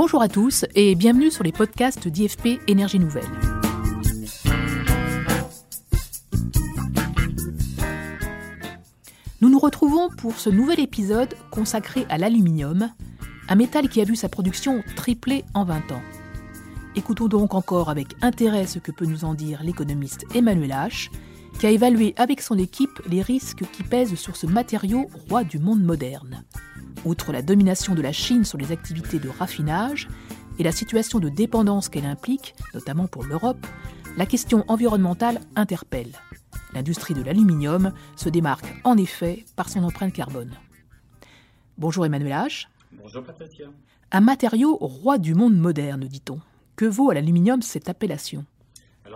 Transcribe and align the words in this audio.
Bonjour 0.00 0.22
à 0.22 0.28
tous 0.28 0.64
et 0.76 0.94
bienvenue 0.94 1.28
sur 1.28 1.42
les 1.42 1.50
podcasts 1.50 2.06
d'IFP 2.06 2.60
Énergie 2.68 3.00
Nouvelle. 3.00 3.24
Nous 9.40 9.50
nous 9.50 9.58
retrouvons 9.58 10.08
pour 10.16 10.38
ce 10.38 10.50
nouvel 10.50 10.78
épisode 10.78 11.34
consacré 11.50 12.06
à 12.10 12.16
l'aluminium, 12.16 12.92
un 13.48 13.54
métal 13.56 13.88
qui 13.88 14.00
a 14.00 14.04
vu 14.04 14.14
sa 14.14 14.28
production 14.28 14.84
tripler 14.94 15.44
en 15.52 15.64
20 15.64 15.90
ans. 15.90 16.02
Écoutons 16.94 17.26
donc 17.26 17.54
encore 17.54 17.90
avec 17.90 18.14
intérêt 18.22 18.68
ce 18.68 18.78
que 18.78 18.92
peut 18.92 19.06
nous 19.06 19.24
en 19.24 19.34
dire 19.34 19.64
l'économiste 19.64 20.26
Emmanuel 20.32 20.70
H., 20.70 21.10
qui 21.58 21.66
a 21.66 21.72
évalué 21.72 22.14
avec 22.16 22.40
son 22.40 22.56
équipe 22.56 23.02
les 23.08 23.20
risques 23.20 23.64
qui 23.72 23.82
pèsent 23.82 24.14
sur 24.14 24.36
ce 24.36 24.46
matériau 24.46 25.10
roi 25.28 25.42
du 25.42 25.58
monde 25.58 25.82
moderne. 25.82 26.44
Outre 27.04 27.32
la 27.32 27.42
domination 27.42 27.94
de 27.94 28.02
la 28.02 28.12
Chine 28.12 28.44
sur 28.44 28.58
les 28.58 28.72
activités 28.72 29.18
de 29.18 29.28
raffinage 29.28 30.08
et 30.58 30.62
la 30.62 30.72
situation 30.72 31.20
de 31.20 31.28
dépendance 31.28 31.88
qu'elle 31.88 32.06
implique, 32.06 32.54
notamment 32.74 33.06
pour 33.06 33.24
l'Europe, 33.24 33.64
la 34.16 34.26
question 34.26 34.64
environnementale 34.68 35.40
interpelle. 35.54 36.12
L'industrie 36.74 37.14
de 37.14 37.22
l'aluminium 37.22 37.92
se 38.16 38.28
démarque 38.28 38.66
en 38.84 38.96
effet 38.96 39.44
par 39.56 39.68
son 39.68 39.84
empreinte 39.84 40.12
carbone. 40.12 40.52
Bonjour 41.78 42.04
Emmanuel 42.04 42.32
H. 42.32 42.66
Bonjour 42.92 43.22
Patricia. 43.22 43.66
Un 44.10 44.20
matériau 44.20 44.76
roi 44.76 45.18
du 45.18 45.34
monde 45.34 45.56
moderne, 45.56 46.06
dit-on. 46.06 46.40
Que 46.76 46.84
vaut 46.84 47.10
à 47.10 47.14
l'aluminium 47.14 47.62
cette 47.62 47.88
appellation? 47.88 48.44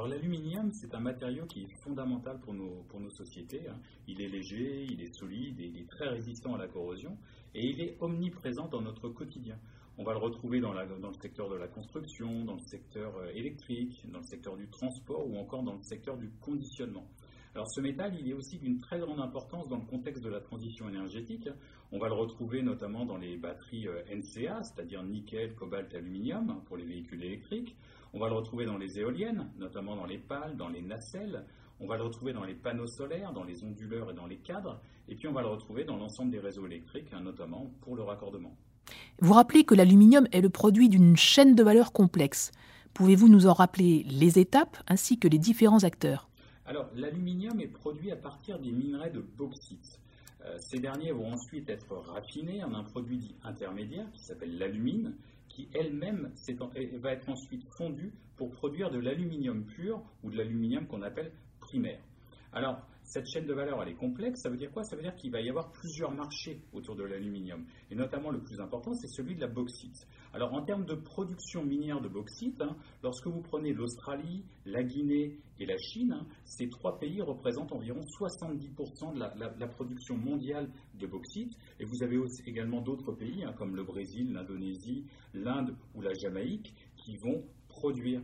L'aluminium, 0.07 0.73
c'est 0.73 0.95
un 0.95 1.01
matériau 1.01 1.45
qui 1.47 1.65
est 1.65 1.83
fondamental 1.83 2.39
pour 2.41 2.55
nos, 2.55 3.11
sociétés. 3.11 3.69
Hein. 3.69 3.79
Il 4.07 4.21
est 4.23 4.29
léger, 4.29 4.87
il 4.89 5.03
est 5.03 5.15
solide, 5.15 5.59
il 5.59 5.77
est 5.79 5.89
très 5.89 6.09
résistant 6.09 6.55
à 6.55 6.59
la 6.59 6.69
corrosion 6.69 7.17
et 7.55 7.67
il 7.67 7.81
est 7.81 7.97
omniprésent 8.01 8.69
dans 8.69 8.81
notre 8.81 9.09
quotidien. 9.09 9.59
On 9.99 10.05
va 10.05 10.13
le 10.13 10.19
retrouver 10.19 10.61
dans, 10.61 10.73
dans 10.73 11.09
le 11.09 11.21
secteur 11.21 11.51
de 11.51 11.57
la 11.57 11.69
construction, 11.69 12.45
dans 12.45 12.55
le 12.55 12.61
secteur 12.61 13.15
euh, 13.17 13.29
électrique, 13.35 14.03
dans 14.11 14.21
le 14.21 14.25
secteur 14.25 14.57
du 14.57 14.69
transport 14.69 15.27
ou 15.29 15.37
encore 15.37 15.63
dans 15.63 15.75
le 15.75 15.83
secteur 15.83 16.17
du 16.17 16.31
conditionnement. 16.41 17.07
Alors 17.55 17.69
ce 17.69 17.83
métal, 17.83 18.17
il 18.19 18.29
est 18.31 18.33
aussi 18.33 18.57
d'une 18.57 18.81
très 18.81 18.99
grande 18.99 19.21
importance 19.21 19.69
dans 19.69 19.77
le 19.77 19.85
contexte 19.85 20.25
de 20.25 20.31
la 20.31 20.41
transition 20.41 20.89
énergétique. 20.89 21.51
On 21.91 21.99
va 21.99 22.09
le 22.09 22.15
retrouver 22.15 22.63
notamment 22.63 23.05
dans 23.05 23.19
les 23.19 23.37
batteries 23.37 23.89
euh, 23.89 24.01
NCA, 24.11 24.63
c'est-à-dire 24.63 25.03
nickel, 25.03 25.55
cobalt, 25.55 25.95
aluminium 25.95 26.63
pour 26.65 26.79
les 26.79 26.87
véhicules 26.87 27.23
électriques. 27.23 27.77
On 28.15 28.21
va 28.21 28.29
le 28.29 28.37
retrouver 28.37 28.65
dans 28.65 28.79
les 28.79 28.99
éoliennes, 28.99 29.51
notamment 29.59 29.97
dans 29.97 30.07
les 30.07 30.17
pales, 30.17 30.57
dans 30.57 30.71
les 30.71 30.81
nacelles. 30.81 31.45
On 31.79 31.87
va 31.87 31.99
le 31.99 32.05
retrouver 32.05 32.33
dans 32.33 32.45
les 32.45 32.55
panneaux 32.55 32.87
solaires, 32.87 33.35
dans 33.35 33.45
les 33.45 33.65
onduleurs 33.65 34.11
et 34.11 34.15
dans 34.15 34.27
les 34.27 34.39
cadres. 34.39 34.81
Et 35.09 35.15
puis 35.15 35.29
on 35.29 35.33
va 35.33 35.43
le 35.43 35.49
retrouver 35.49 35.85
dans 35.85 35.99
l'ensemble 35.99 36.31
des 36.31 36.39
réseaux 36.39 36.65
électriques, 36.65 37.13
hein, 37.13 37.21
notamment 37.21 37.71
pour 37.83 37.97
le 37.97 38.03
raccordement. 38.03 38.57
Vous 39.21 39.35
rappelez 39.35 39.65
que 39.65 39.75
l'aluminium 39.75 40.27
est 40.33 40.41
le 40.41 40.49
produit 40.49 40.89
d'une 40.89 41.19
chaîne 41.19 41.55
de 41.55 41.63
valeur 41.63 41.93
complexe. 41.93 42.51
Pouvez-vous 42.95 43.29
nous 43.29 43.47
en 43.47 43.53
rappeler 43.53 44.07
les 44.09 44.39
étapes 44.39 44.79
ainsi 44.89 45.19
que 45.19 45.29
les 45.29 45.39
différents 45.39 45.85
acteurs? 45.85 46.29
Alors, 46.65 46.89
l'aluminium 46.95 47.61
est 47.61 47.69
produit 47.69 48.13
à 48.13 48.17
partir 48.17 48.59
des 48.59 48.71
minerais 48.71 49.11
de 49.11 49.21
bauxite. 49.21 50.01
Euh, 50.45 50.59
ces 50.59 50.79
derniers 50.79 51.13
vont 51.13 51.33
ensuite 51.33 51.69
être 51.69 51.97
raffinés 51.97 52.63
en 52.63 52.75
un 52.75 52.85
produit 52.85 53.19
dit 53.19 53.35
intermédiaire 53.43 54.11
qui 54.13 54.21
s'appelle 54.21 54.57
l'alumine, 54.59 55.15
qui 55.49 55.69
elle-même 55.75 56.33
va 56.95 57.13
être 57.13 57.29
ensuite 57.29 57.65
fondue 57.77 58.13
pour 58.37 58.51
produire 58.51 58.91
de 58.91 58.99
l'aluminium 58.99 59.65
pur 59.65 60.03
ou 60.23 60.31
de 60.31 60.37
l'aluminium 60.37 60.87
qu'on 60.87 61.03
appelle 61.03 61.33
primaire. 61.61 62.01
Cette 63.13 63.27
chaîne 63.27 63.45
de 63.45 63.53
valeur, 63.53 63.83
elle 63.83 63.91
est 63.91 63.95
complexe. 63.95 64.41
Ça 64.41 64.49
veut 64.49 64.57
dire 64.57 64.73
quoi? 64.73 64.85
Ça 64.85 64.97
veut 64.97 65.03
dire 65.03 65.15
qu'il 65.15 65.31
va 65.31 65.43
y 65.43 65.51
avoir 65.51 65.71
plusieurs 65.71 66.13
marchés 66.13 66.63
autour 66.73 66.97
de 66.97 67.05
l'aluminium. 67.05 67.67
Et 67.91 67.95
notamment, 67.95 68.31
le 68.31 68.41
plus 68.41 68.59
important, 68.59 68.95
c'est 68.95 69.09
celui 69.09 69.35
de 69.35 69.41
la 69.43 69.49
bauxite. 69.49 70.07
Alors, 70.33 70.55
en 70.55 70.63
termes 70.63 70.87
de 70.87 70.95
production 70.95 71.63
minière 71.63 72.01
de 72.01 72.09
bauxite, 72.09 72.63
hein, 72.63 72.75
lorsque 73.03 73.27
vous 73.27 73.43
prenez 73.43 73.75
l'Australie, 73.75 74.47
la 74.65 74.83
Guinée 74.83 75.37
et 75.59 75.67
la 75.67 75.77
Chine, 75.77 76.13
hein, 76.13 76.27
ces 76.47 76.71
trois 76.71 76.99
pays 76.99 77.21
représentent 77.21 77.73
environ 77.73 78.01
70% 78.01 79.13
de 79.13 79.19
la, 79.19 79.69
production 79.69 80.17
mondiale 80.17 80.71
de 80.95 81.07
bauxite. 81.07 81.53
Et 81.81 81.85
vous 81.85 82.03
avez 82.03 82.19
également 82.47 82.81
d'autres 82.81 83.13
pays, 83.13 83.45
hein, 83.45 83.53
comme 83.59 83.77
le 83.77 83.85
Brésil, 83.85 84.33
l'Indonésie, 84.33 85.05
l'Inde 85.35 85.77
ou 85.95 86.01
la 86.01 86.15
Jamaïque, 86.15 86.75
qui 86.97 87.19
vont 87.19 87.45
produire 87.69 88.23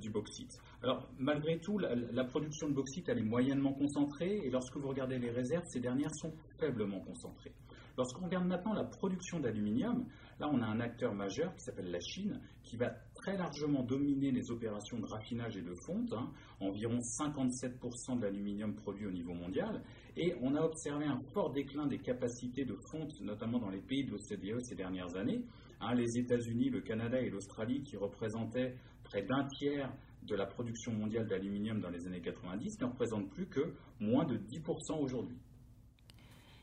du 0.00 0.10
bauxite. 0.10 0.58
Alors, 0.82 1.08
malgré 1.18 1.58
tout, 1.58 1.78
la, 1.78 2.24
production 2.24 2.68
de 2.68 2.74
bauxite, 2.74 3.08
elle 3.08 3.18
est 3.18 3.22
moyennement 3.22 3.72
concentrée, 3.72 4.40
et 4.44 4.50
lorsque 4.50 4.76
vous 4.76 4.88
regardez 4.88 5.18
les 5.18 5.30
réserves, 5.30 5.64
ces 5.68 5.80
dernières 5.80 6.14
sont 6.14 6.32
faiblement 6.58 7.00
concentrées. 7.00 7.52
Lorsqu'on 7.96 8.26
regarde 8.26 8.46
maintenant 8.46 8.74
la 8.74 8.84
production 8.84 9.40
d'aluminium, 9.40 10.06
là, 10.38 10.48
on 10.52 10.62
a 10.62 10.66
un 10.66 10.78
acteur 10.78 11.14
majeur 11.14 11.52
qui 11.56 11.64
s'appelle 11.64 11.90
la 11.90 11.98
Chine, 11.98 12.40
qui 12.62 12.76
va 12.76 12.90
très 13.16 13.36
largement 13.36 13.82
dominer 13.82 14.30
les 14.30 14.52
opérations 14.52 15.00
de 15.00 15.06
raffinage 15.06 15.56
et 15.56 15.62
de 15.62 15.74
fonte, 15.84 16.12
hein, 16.12 16.30
environ 16.60 16.98
57% 16.98 18.18
de 18.18 18.22
l'aluminium 18.22 18.76
produit 18.76 19.06
au 19.06 19.10
niveau 19.10 19.34
mondial, 19.34 19.82
et 20.16 20.36
on 20.42 20.54
a 20.54 20.60
observé 20.60 21.06
un 21.06 21.20
fort 21.34 21.50
déclin 21.50 21.88
des 21.88 21.98
capacités 21.98 22.64
de 22.64 22.76
fonte, 22.88 23.20
notamment 23.20 23.58
dans 23.58 23.70
les 23.70 23.80
pays 23.80 24.04
de 24.04 24.12
l'OCDE 24.12 24.60
ces 24.60 24.76
dernières 24.76 25.16
années. 25.16 25.42
Hein, 25.80 25.94
les 25.94 26.18
États-Unis, 26.18 26.70
le 26.70 26.80
Canada 26.80 27.20
et 27.20 27.30
l'Australie, 27.30 27.82
qui 27.82 27.96
représentaient 27.96 28.76
près 29.08 29.22
d'un 29.22 29.44
tiers 29.44 29.90
de 30.22 30.34
la 30.34 30.46
production 30.46 30.92
mondiale 30.92 31.26
d'aluminium 31.26 31.80
dans 31.80 31.90
les 31.90 32.06
années 32.06 32.20
90 32.20 32.80
ne 32.80 32.86
représente 32.86 33.30
plus 33.30 33.46
que 33.46 33.74
moins 34.00 34.24
de 34.24 34.36
10% 34.36 34.98
aujourd'hui. 35.00 35.38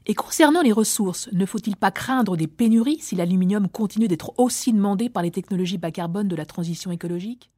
Et 0.07 0.13
concernant 0.13 0.61
les 0.61 0.71
ressources, 0.71 1.31
ne 1.33 1.47
faut-il 1.47 1.75
pas 1.75 1.89
craindre 1.89 2.37
des 2.37 2.47
pénuries 2.47 2.99
si 2.99 3.15
l'aluminium 3.15 3.67
continue 3.67 4.07
d'être 4.07 4.37
aussi 4.37 4.71
demandé 4.71 5.09
par 5.09 5.23
les 5.23 5.31
technologies 5.31 5.79
bas 5.79 5.89
carbone 5.89 6.27
de 6.27 6.35
la 6.35 6.45
transition 6.45 6.91
écologique? 6.91 7.51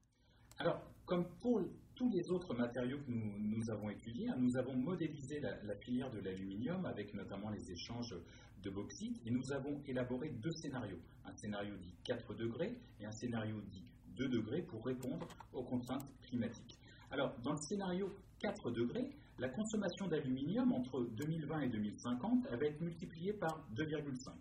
Alors, 0.59 0.80
comme 1.06 1.25
pour 1.42 1.62
tous 1.94 2.09
les 2.09 2.31
autres 2.31 2.54
matériaux 2.54 3.00
que 3.00 3.12
nous, 3.12 3.69
avons 3.69 3.90
étudiés, 3.90 4.30
hein, 4.30 4.36
nous 4.40 4.56
avons 4.56 4.75
modélisé 4.75 5.42
la, 5.42 5.62
la 5.64 5.75
filière 5.75 6.09
de 6.09 6.19
l'aluminium 6.19 6.86
avec 6.86 7.14
notamment 7.14 7.50
les 7.50 7.69
échanges 7.72 8.16
de 8.64 8.69
bauxite 8.69 9.19
et 9.25 9.31
nous 9.31 9.52
avons 9.52 9.81
élaboré 9.86 10.30
deux 10.30 10.54
scénarios. 10.54 11.00
Un 11.25 11.34
scénario 11.34 11.75
dit 11.75 11.96
4 12.06 12.34
degrés 12.34 12.80
et 13.02 13.06
un 13.06 13.12
scénario 13.12 13.56
dit 13.72 13.84
2 14.18 14.28
degrés 14.28 14.62
pour 14.64 14.86
répondre 14.86 15.28
aux 15.54 15.64
contraintes 15.64 16.06
climatiques. 16.24 16.78
Alors, 17.12 17.34
dans 17.44 17.54
le 17.54 17.62
scénario 17.62 18.14
4 18.40 18.72
degrés, 18.72 19.10
la 19.40 19.50
consommation 19.50 20.08
d'aluminium 20.08 20.72
entre 20.74 21.06
2020 21.16 21.62
et 21.62 21.70
2050 21.70 22.48
va 22.50 22.66
être 22.66 22.82
multipliée 22.82 23.34
par 23.34 23.64
2,5. 23.76 24.32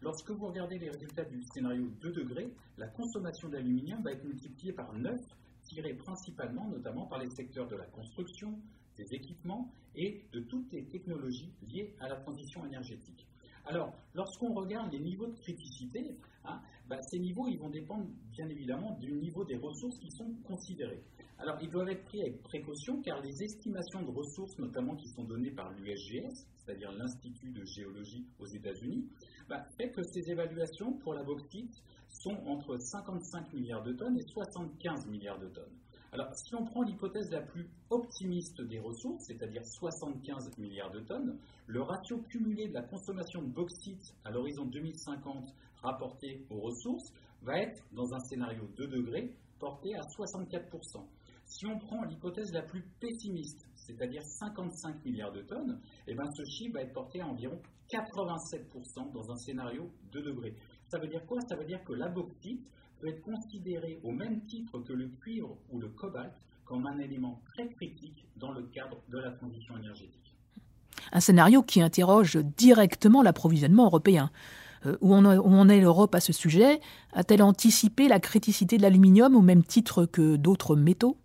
Lorsque 0.00 0.30
vous 0.30 0.46
regardez 0.46 0.78
les 0.78 0.90
résultats 0.90 1.24
du 1.24 1.42
scénario 1.42 1.88
2 2.00 2.12
degrés, 2.12 2.52
la 2.76 2.86
consommation 2.88 3.48
d'aluminium 3.48 4.02
va 4.02 4.12
être 4.12 4.24
multipliée 4.24 4.72
par 4.72 4.92
9, 4.92 5.18
tirée 5.64 5.94
principalement 5.94 6.68
notamment 6.68 7.06
par 7.06 7.18
les 7.18 7.30
secteurs 7.30 7.66
de 7.66 7.76
la 7.76 7.86
construction, 7.86 8.58
des 8.96 9.14
équipements 9.14 9.70
et 9.94 10.24
de 10.32 10.40
toutes 10.40 10.70
les 10.72 10.84
technologies 10.84 11.52
liées 11.68 11.94
à 12.00 12.08
la 12.08 12.16
transition 12.16 12.64
énergétique. 12.66 13.26
Alors, 13.68 13.92
lorsqu'on 14.14 14.54
regarde 14.54 14.90
les 14.92 14.98
niveaux 14.98 15.26
de 15.26 15.36
criticité, 15.36 16.16
hein, 16.46 16.58
bah, 16.88 17.02
ces 17.02 17.18
niveaux 17.18 17.48
ils 17.48 17.58
vont 17.58 17.68
dépendre 17.68 18.06
bien 18.32 18.48
évidemment 18.48 18.92
du 18.98 19.12
niveau 19.12 19.44
des 19.44 19.56
ressources 19.56 19.98
qui 19.98 20.10
sont 20.10 20.32
considérées. 20.46 21.02
Alors, 21.36 21.58
ils 21.60 21.68
doivent 21.68 21.90
être 21.90 22.04
pris 22.06 22.22
avec 22.22 22.42
précaution 22.42 23.02
car 23.02 23.20
les 23.20 23.42
estimations 23.42 24.00
de 24.00 24.10
ressources, 24.10 24.58
notamment 24.58 24.96
qui 24.96 25.08
sont 25.08 25.22
données 25.22 25.50
par 25.50 25.70
l'USGS, 25.72 26.46
c'est-à-dire 26.56 26.92
l'Institut 26.92 27.50
de 27.50 27.62
géologie 27.66 28.26
aux 28.38 28.46
États-Unis, 28.46 29.06
bah, 29.50 29.66
fait 29.76 29.90
que 29.90 30.02
ces 30.02 30.30
évaluations 30.30 30.94
pour 30.94 31.12
la 31.12 31.22
bauxite 31.22 31.82
sont 32.08 32.38
entre 32.46 32.78
55 32.78 33.52
milliards 33.52 33.82
de 33.82 33.92
tonnes 33.92 34.18
et 34.18 34.22
75 34.22 35.06
milliards 35.08 35.38
de 35.38 35.48
tonnes. 35.48 35.76
Alors, 36.10 36.34
si 36.34 36.54
on 36.54 36.64
prend 36.64 36.82
l'hypothèse 36.82 37.30
la 37.30 37.42
plus 37.42 37.68
optimiste 37.90 38.62
des 38.62 38.78
ressources, 38.78 39.24
c'est-à-dire 39.26 39.62
75 39.64 40.56
milliards 40.56 40.90
de 40.90 41.00
tonnes, 41.00 41.38
le 41.66 41.82
ratio 41.82 42.22
cumulé 42.30 42.68
de 42.68 42.74
la 42.74 42.82
consommation 42.82 43.42
de 43.42 43.48
bauxite 43.48 44.14
à 44.24 44.30
l'horizon 44.30 44.64
2050 44.64 45.54
rapporté 45.82 46.46
aux 46.48 46.60
ressources 46.60 47.12
va 47.42 47.58
être, 47.58 47.82
dans 47.92 48.14
un 48.14 48.20
scénario 48.20 48.66
2 48.76 48.86
degrés, 48.88 49.34
porté 49.58 49.94
à 49.96 50.00
64%. 50.00 51.06
Si 51.44 51.66
on 51.66 51.78
prend 51.78 52.02
l'hypothèse 52.04 52.52
la 52.52 52.62
plus 52.62 52.82
pessimiste, 53.00 53.66
c'est-à-dire 53.76 54.22
55 54.22 55.04
milliards 55.04 55.32
de 55.32 55.42
tonnes, 55.42 55.80
eh 56.06 56.14
ben 56.14 56.30
ce 56.32 56.44
chiffre 56.44 56.74
va 56.74 56.82
être 56.82 56.92
porté 56.92 57.20
à 57.20 57.26
environ 57.26 57.60
87% 57.90 59.12
dans 59.12 59.30
un 59.30 59.36
scénario 59.36 59.90
2 60.12 60.22
degrés. 60.22 60.54
Ça 60.88 60.98
veut 60.98 61.08
dire 61.08 61.24
quoi? 61.26 61.40
Ça 61.48 61.56
veut 61.56 61.64
dire 61.64 61.82
que 61.84 61.92
la 61.92 62.08
bauxite 62.08 62.66
peut 63.00 63.08
être 63.08 63.22
considéré 63.22 64.00
au 64.02 64.12
même 64.12 64.44
titre 64.46 64.78
que 64.80 64.92
le 64.92 65.08
cuivre 65.08 65.56
ou 65.70 65.80
le 65.80 65.88
cobalt 65.88 66.32
comme 66.64 66.86
un 66.86 66.98
élément 66.98 67.40
très 67.54 67.68
critique 67.68 68.26
dans 68.36 68.52
le 68.52 68.62
cadre 68.62 68.98
de 69.08 69.18
la 69.18 69.30
transition 69.30 69.76
énergétique. 69.78 70.34
Un 71.12 71.20
scénario 71.20 71.62
qui 71.62 71.80
interroge 71.80 72.36
directement 72.36 73.22
l'approvisionnement 73.22 73.86
européen. 73.86 74.30
Euh, 74.86 74.96
où, 75.00 75.12
en 75.12 75.68
est 75.68 75.80
l'Europe 75.80 76.14
à 76.14 76.20
ce 76.20 76.32
sujet? 76.32 76.80
A-t-elle 77.12 77.42
anticipé 77.42 78.06
la 78.06 78.20
criticité 78.20 78.76
de 78.76 78.82
l'aluminium 78.82 79.34
au 79.34 79.40
même 79.40 79.64
titre 79.64 80.04
que 80.06 80.36
d'autres 80.36 80.76
métaux? 80.76 81.16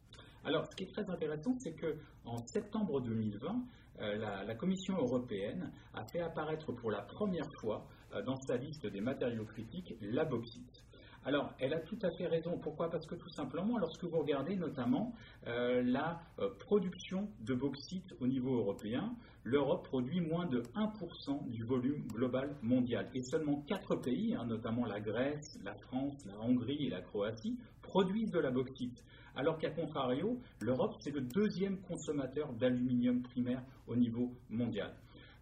Alors, 0.45 0.65
ce 0.69 0.75
qui 0.75 0.83
est 0.83 0.91
très 0.91 1.09
intéressant, 1.09 1.55
c'est 1.59 1.73
qu'en 1.73 2.45
septembre 2.47 3.01
2020, 3.01 3.63
euh, 4.01 4.17
la, 4.17 4.43
la, 4.43 4.55
Commission 4.55 4.97
européenne 4.97 5.71
a 5.93 6.03
fait 6.03 6.19
apparaître 6.19 6.71
pour 6.71 6.89
la 6.89 7.01
première 7.01 7.47
fois 7.61 7.85
euh, 8.15 8.23
dans 8.23 8.37
sa 8.37 8.57
liste 8.57 8.87
des 8.87 9.01
matériaux 9.01 9.45
critiques 9.45 9.93
la 10.01 10.25
bauxite. 10.25 10.83
Alors, 11.25 11.53
elle 11.59 11.73
a 11.73 11.79
tout 11.79 11.97
à 12.01 12.11
fait 12.11 12.27
raison. 12.27 12.57
Pourquoi? 12.57 12.89
Parce 12.89 13.05
que 13.05 13.15
tout 13.15 13.29
simplement, 13.29 13.77
lorsque 13.77 14.03
vous 14.03 14.19
regardez 14.19 14.55
notamment 14.57 15.13
euh, 15.47 15.81
la 15.81 16.19
euh, 16.39 16.49
production 16.59 17.29
de 17.39 17.53
bauxite 17.53 18.13
au 18.19 18.27
niveau 18.27 18.57
européen, 18.57 19.15
l'Europe 19.45 19.87
produit 19.87 20.19
moins 20.19 20.45
de 20.47 20.61
1% 20.75 21.49
du 21.49 21.63
volume 21.63 22.05
global 22.07 22.55
mondial. 22.61 23.09
Et 23.13 23.21
seulement 23.21 23.61
4 23.67 23.95
pays, 23.97 24.35
hein, 24.35 24.45
notamment 24.45 24.85
la 24.85 24.99
Grèce, 24.99 25.57
la 25.63 25.75
France, 25.75 26.25
la 26.25 26.37
Hongrie 26.41 26.87
et 26.87 26.89
la 26.89 27.01
Croatie, 27.01 27.57
produisent 27.81 28.31
de 28.31 28.39
la 28.39 28.51
bauxite. 28.51 29.03
Alors 29.35 29.57
qu'à 29.57 29.69
contrario, 29.69 30.39
l'Europe, 30.59 30.95
c'est 30.99 31.11
le 31.11 31.21
deuxième 31.21 31.79
consommateur 31.81 32.51
d'aluminium 32.53 33.21
primaire 33.21 33.63
au 33.87 33.95
niveau 33.95 34.33
mondial. 34.49 34.93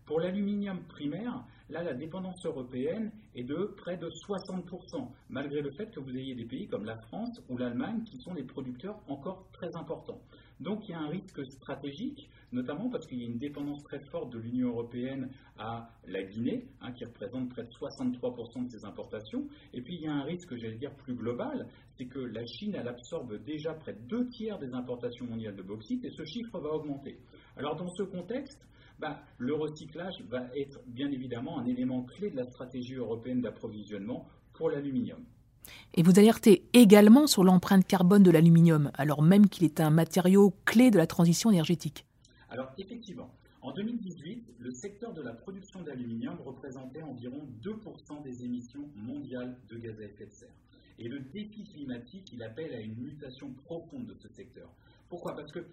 Pour 0.06 0.20
l'aluminium 0.20 0.84
primaire, 0.88 1.44
là, 1.72 1.84
la 1.84 1.94
dépendance 1.94 2.46
européenne 2.46 3.12
est 3.36 3.44
de 3.44 3.74
près 3.78 3.98
de 3.98 4.08
60%, 4.08 5.10
malgré 5.30 5.62
le 5.62 5.72
fait 5.72 5.90
que 5.90 6.00
vous 6.00 6.16
ayez 6.16 6.36
des 6.36 6.46
pays 6.46 6.68
comme 6.68 6.86
la 6.86 6.98
France 6.98 7.42
ou 7.50 7.58
l'Allemagne 7.58 8.04
qui 8.04 8.18
sont 8.18 8.34
des 8.34 8.44
producteurs 8.44 9.00
encore 9.08 9.48
très 9.54 9.76
importants. 9.76 10.22
Donc 10.60 10.88
il 10.88 10.92
y 10.92 10.94
a 10.94 11.00
un 11.00 11.08
risque 11.08 11.44
stratégique, 11.54 12.30
notamment 12.52 12.90
parce 12.90 13.08
qu'il 13.08 13.20
y 13.20 13.24
a 13.24 13.26
une 13.26 13.40
dépendance 13.40 13.82
très 13.84 14.00
forte 14.12 14.32
de 14.32 14.38
l'Union 14.38 14.70
européenne 14.70 15.32
à 15.58 15.90
la 16.06 16.22
Guinée, 16.22 16.68
hein, 16.82 16.92
qui 16.92 17.04
représente 17.04 17.50
près 17.50 17.64
de 17.64 17.72
63% 17.72 18.66
de 18.66 18.70
ses 18.70 18.86
importations. 18.86 19.48
Et 19.74 19.82
puis 19.82 19.96
il 19.96 20.02
y 20.02 20.08
a 20.08 20.14
un 20.14 20.24
risque, 20.24 20.56
j'allais 20.56 20.78
dire, 20.78 20.94
plus 20.98 21.16
global, 21.16 21.68
c'est 21.98 22.06
que 22.06 22.20
la 22.20 22.46
Chine, 22.46 22.76
elle 22.78 22.88
absorbe 22.88 23.44
déjà 23.44 23.74
près 23.74 23.94
de 23.94 24.02
deux 24.02 24.28
tiers 24.30 24.60
des 24.60 24.72
importations 24.74 25.26
mondiales 25.26 25.56
de 25.56 25.64
bauxite 25.64 26.06
et 26.06 26.12
ce 26.12 26.26
chiffre 26.26 26.60
va 26.60 26.70
augmenter. 26.70 27.18
Alors 27.58 27.76
dans 27.76 27.90
ce 27.90 28.04
contexte, 28.04 28.62
bah, 29.02 29.20
le 29.40 29.56
recyclage 29.56 30.22
va 30.30 30.44
être 30.56 30.80
bien 30.86 31.12
évidemment 31.12 31.58
un 31.58 31.66
élément 31.66 32.04
clé 32.04 32.30
de 32.30 32.38
la 32.38 32.46
stratégie 32.46 32.94
européenne 32.94 33.42
d'approvisionnement 33.42 34.28
pour 34.54 34.70
l'aluminium. 34.70 35.26
Et 35.96 36.04
vous 36.04 36.20
alertez 36.20 36.64
également 36.74 37.26
sur 37.26 37.44
l'empreinte 37.44 37.88
carbone 37.88 38.22
de 38.22 38.30
l'aluminium, 38.30 38.92
alors 38.94 39.24
même 39.24 39.50
qu'il 39.50 39.64
est 39.64 39.80
un 39.80 39.90
matériau 39.90 40.54
clé 40.66 40.92
de 40.92 40.98
la 40.98 41.08
transition 41.08 41.50
énergétique. 41.50 42.06
Alors 42.50 42.72
effectivement, 42.78 43.34
en 43.62 43.72
2018, 43.72 44.56
le 44.60 44.72
secteur 44.72 45.14
de 45.14 45.22
la 45.22 45.34
production 45.34 45.82
d'aluminium 45.82 46.38
représentait 46.46 47.02
environ 47.02 47.48
2% 47.64 48.22
des 48.24 48.44
émissions 48.44 48.88
mondiales 48.96 49.58
de 49.70 49.78
gaz 49.78 50.00
à 50.00 50.04
effet 50.04 50.26
de 50.28 50.32
serre. 50.32 50.54
Et 51.00 51.08
le 51.08 51.20
défi 51.20 51.64
climatique, 51.64 52.32
il 52.34 52.44
appelle 52.44 52.74
à 52.74 52.80
une 52.80 52.96
mutation 52.98 53.52
profonde 53.66 54.06
de 54.06 54.14
ce 54.14 54.28
secteur. 54.28 54.70
Pourquoi? 55.10 55.36
Parce 55.36 55.52
que 55.52 55.66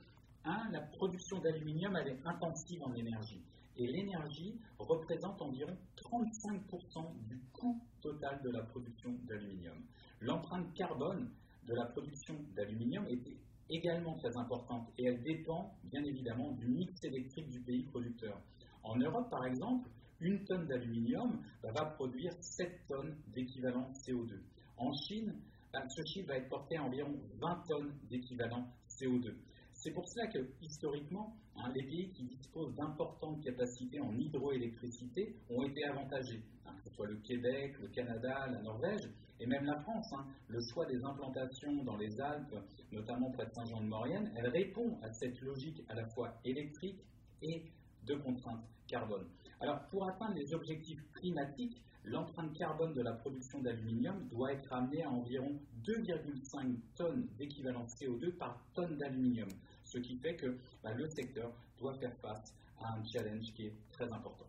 la 0.45 0.81
production 0.81 1.39
d'aluminium, 1.39 1.97
est 1.97 2.27
intensive 2.27 2.83
en 2.83 2.95
énergie. 2.95 3.43
Et 3.77 3.87
l'énergie 3.87 4.59
représente 4.79 5.41
environ 5.41 5.77
35% 5.97 7.29
du 7.29 7.39
coût 7.53 7.81
total 8.01 8.41
de 8.43 8.51
la 8.51 8.63
production 8.65 9.13
d'aluminium. 9.29 9.79
L'empreinte 10.21 10.73
carbone 10.75 11.31
de 11.67 11.75
la 11.75 11.87
production 11.87 12.35
d'aluminium 12.57 13.07
est 13.07 13.23
également 13.71 14.15
très 14.15 14.37
importante 14.37 14.89
et 14.99 15.05
elle 15.05 15.23
dépend 15.23 15.75
bien 15.85 16.03
évidemment 16.03 16.53
du 16.53 16.67
mix 16.67 16.93
électrique 17.05 17.49
du 17.51 17.61
pays 17.61 17.85
producteur. 17.85 18.41
En 18.83 18.97
Europe, 18.97 19.31
par 19.31 19.45
exemple, 19.45 19.89
une 20.21 20.45
tonne 20.45 20.67
d'aluminium 20.67 21.41
va 21.63 21.85
produire 21.85 22.33
7 22.41 22.87
tonnes 22.89 23.17
d'équivalent 23.29 23.93
CO2. 24.05 24.41
En 24.77 24.93
Chine, 24.93 25.35
bah, 25.73 25.87
ce 25.89 26.03
chiffre 26.05 26.29
va 26.29 26.37
être 26.37 26.49
porté 26.49 26.77
à 26.77 26.83
environ 26.83 27.15
20 27.41 27.63
tonnes 27.69 27.95
d'équivalent 28.09 28.67
CO2. 28.89 29.35
C'est 29.79 29.93
pour 29.93 30.09
cela 30.09 30.27
que, 30.27 30.41
historiquement, 30.61 31.37
les 31.73 31.85
pays 31.85 32.11
qui 32.11 32.25
disposent 32.25 32.75
d'importantes 32.75 33.41
capacités 33.45 34.01
en 34.01 34.13
hydroélectricité 34.13 35.37
ont 35.49 35.63
été 35.63 35.85
avantagés, 35.85 36.43
hein, 36.67 36.73
que 36.77 36.91
ce 36.91 36.97
soit 36.97 37.07
le 37.07 37.17
Québec, 37.19 37.77
le 37.81 37.87
Canada, 37.87 38.49
la 38.49 38.61
Norvège, 38.61 39.09
et 39.39 39.47
même 39.47 39.65
la 39.65 39.79
France. 39.83 40.13
Hein. 40.15 40.27
le 40.49 40.61
choix 40.61 40.85
des 40.87 41.05
implantations 41.05 41.85
dans 41.85 41.97
les 41.97 42.21
Alpes, 42.21 42.57
notamment 42.91 43.31
près 43.31 43.47
de 43.47 43.53
Saint-Jean-de-Maurienne, 43.53 44.33
elle 44.37 44.49
répond 44.49 44.99
à 45.01 45.13
cette 45.13 45.41
logique 45.43 45.81
à 45.89 45.95
la 45.95 46.09
fois 46.09 46.35
électrique 46.45 47.05
et 47.43 47.71
de 48.09 48.15
contrainte 48.15 48.65
carbone. 48.87 49.27
Alors, 49.61 49.81
pour 49.91 50.09
atteindre 50.09 50.35
les 50.35 50.55
objectifs 50.55 51.01
climatiques, 51.15 51.81
l'empreinte 52.05 52.53
carbone 52.55 52.95
de 52.95 53.03
la 53.03 53.13
production 53.13 53.61
d'aluminium 53.61 54.27
doit 54.31 54.53
être 54.53 54.73
amenée 54.73 55.03
à 55.03 55.11
environ 55.11 55.53
2,5 55.85 56.77
tonnes 56.97 57.27
d'équivalent 57.39 57.87
CO2 57.87 58.33
par 58.33 58.59
tonne 58.75 58.97
d'aluminium 58.97 59.49
ce 59.89 59.99
qui 59.99 60.17
fait 60.17 60.35
que 60.35 60.57
bah, 60.83 60.91
le 60.97 61.09
secteur 61.09 61.51
doit 61.79 61.95
faire 61.95 62.13
face 62.21 62.55
à 62.81 62.93
un 62.93 63.05
challenge 63.05 63.53
qui 63.55 63.67
est 63.67 63.73
très 63.91 64.05
important. 64.05 64.45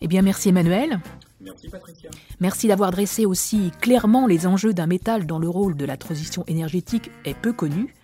Eh 0.00 0.08
bien, 0.08 0.22
merci 0.22 0.50
Emmanuel. 0.50 1.00
Merci 1.40 1.68
Patricia. 1.68 2.10
Merci 2.40 2.68
d'avoir 2.68 2.90
dressé 2.90 3.24
aussi 3.24 3.70
clairement 3.80 4.26
les 4.26 4.46
enjeux 4.46 4.74
d'un 4.74 4.86
métal 4.86 5.26
dont 5.26 5.38
le 5.38 5.48
rôle 5.48 5.76
de 5.76 5.84
la 5.84 5.96
transition 5.96 6.44
énergétique 6.46 7.10
est 7.24 7.34
peu 7.34 7.52
connu. 7.52 7.94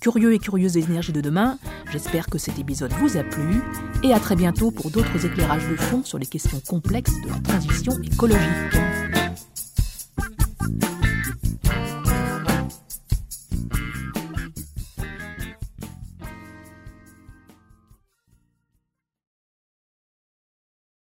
Curieux 0.00 0.32
et 0.32 0.38
curieuses 0.38 0.74
des 0.74 0.84
énergies 0.84 1.12
de 1.12 1.20
demain, 1.20 1.58
j'espère 1.90 2.26
que 2.28 2.38
cet 2.38 2.58
épisode 2.58 2.92
vous 3.00 3.16
a 3.16 3.24
plu 3.24 3.60
et 4.04 4.14
à 4.14 4.20
très 4.20 4.36
bientôt 4.36 4.70
pour 4.70 4.90
d'autres 4.90 5.26
éclairages 5.26 5.68
de 5.68 5.74
fond 5.74 6.04
sur 6.04 6.18
les 6.18 6.26
questions 6.26 6.60
complexes 6.68 7.20
de 7.24 7.28
la 7.28 7.40
transition 7.40 8.00
écologique. 8.04 9.07